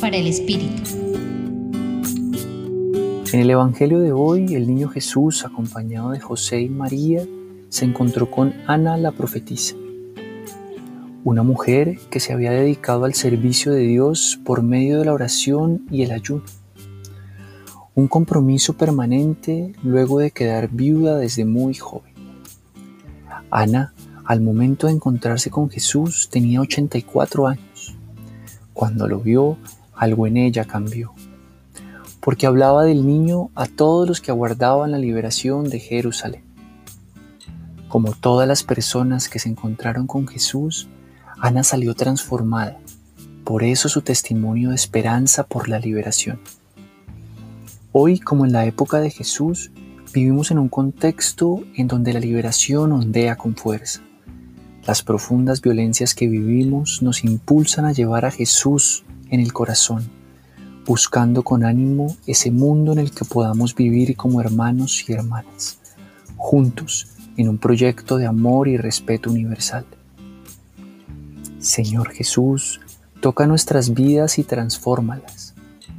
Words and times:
Para 0.00 0.16
el 0.16 0.26
Espíritu. 0.26 0.82
En 3.30 3.40
el 3.40 3.50
Evangelio 3.50 4.00
de 4.00 4.10
hoy, 4.10 4.54
el 4.54 4.66
niño 4.66 4.88
Jesús, 4.88 5.44
acompañado 5.44 6.12
de 6.12 6.20
José 6.20 6.62
y 6.62 6.70
María, 6.70 7.26
se 7.68 7.84
encontró 7.84 8.30
con 8.30 8.54
Ana 8.66 8.96
la 8.96 9.12
profetisa, 9.12 9.74
una 11.24 11.42
mujer 11.42 11.98
que 12.10 12.20
se 12.20 12.32
había 12.32 12.52
dedicado 12.52 13.04
al 13.04 13.12
servicio 13.12 13.70
de 13.72 13.80
Dios 13.80 14.40
por 14.46 14.62
medio 14.62 14.98
de 14.98 15.04
la 15.04 15.12
oración 15.12 15.84
y 15.90 16.04
el 16.04 16.12
ayuno. 16.12 16.44
Un 17.94 18.08
compromiso 18.08 18.72
permanente 18.78 19.74
luego 19.82 20.20
de 20.20 20.30
quedar 20.30 20.70
viuda 20.70 21.18
desde 21.18 21.44
muy 21.44 21.74
joven. 21.74 22.14
Ana, 23.50 23.92
al 24.24 24.40
momento 24.40 24.86
de 24.86 24.94
encontrarse 24.94 25.50
con 25.50 25.68
Jesús, 25.68 26.30
tenía 26.30 26.62
84 26.62 27.46
años. 27.46 27.73
Cuando 28.74 29.06
lo 29.06 29.20
vio, 29.20 29.56
algo 29.94 30.26
en 30.26 30.36
ella 30.36 30.64
cambió, 30.64 31.14
porque 32.20 32.46
hablaba 32.46 32.82
del 32.82 33.06
niño 33.06 33.50
a 33.54 33.66
todos 33.66 34.08
los 34.08 34.20
que 34.20 34.32
aguardaban 34.32 34.90
la 34.90 34.98
liberación 34.98 35.70
de 35.70 35.78
Jerusalén. 35.78 36.42
Como 37.88 38.12
todas 38.12 38.48
las 38.48 38.64
personas 38.64 39.28
que 39.28 39.38
se 39.38 39.48
encontraron 39.48 40.08
con 40.08 40.26
Jesús, 40.26 40.88
Ana 41.38 41.62
salió 41.62 41.94
transformada, 41.94 42.80
por 43.44 43.62
eso 43.62 43.88
su 43.88 44.02
testimonio 44.02 44.70
de 44.70 44.74
esperanza 44.74 45.44
por 45.46 45.68
la 45.68 45.78
liberación. 45.78 46.40
Hoy, 47.92 48.18
como 48.18 48.44
en 48.44 48.52
la 48.52 48.66
época 48.66 48.98
de 48.98 49.10
Jesús, 49.10 49.70
vivimos 50.12 50.50
en 50.50 50.58
un 50.58 50.68
contexto 50.68 51.62
en 51.76 51.86
donde 51.86 52.12
la 52.12 52.18
liberación 52.18 52.90
ondea 52.90 53.36
con 53.36 53.54
fuerza. 53.54 54.00
Las 54.86 55.02
profundas 55.02 55.62
violencias 55.62 56.14
que 56.14 56.28
vivimos 56.28 57.00
nos 57.00 57.24
impulsan 57.24 57.86
a 57.86 57.92
llevar 57.92 58.26
a 58.26 58.30
Jesús 58.30 59.02
en 59.30 59.40
el 59.40 59.50
corazón, 59.54 60.10
buscando 60.84 61.42
con 61.42 61.64
ánimo 61.64 62.14
ese 62.26 62.50
mundo 62.50 62.92
en 62.92 62.98
el 62.98 63.10
que 63.10 63.24
podamos 63.24 63.74
vivir 63.74 64.14
como 64.14 64.42
hermanos 64.42 65.08
y 65.08 65.14
hermanas, 65.14 65.78
juntos 66.36 67.08
en 67.38 67.48
un 67.48 67.56
proyecto 67.56 68.18
de 68.18 68.26
amor 68.26 68.68
y 68.68 68.76
respeto 68.76 69.30
universal. 69.30 69.86
Señor 71.60 72.10
Jesús, 72.10 72.82
toca 73.22 73.46
nuestras 73.46 73.94
vidas 73.94 74.38
y 74.38 74.44
transfórmalas. 74.44 75.54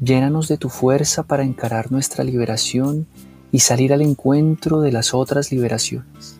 Llénanos 0.00 0.48
de 0.48 0.56
tu 0.56 0.70
fuerza 0.70 1.22
para 1.22 1.42
encarar 1.42 1.92
nuestra 1.92 2.24
liberación 2.24 3.06
y 3.52 3.58
salir 3.58 3.92
al 3.92 4.00
encuentro 4.00 4.80
de 4.80 4.90
las 4.90 5.12
otras 5.12 5.52
liberaciones. 5.52 6.39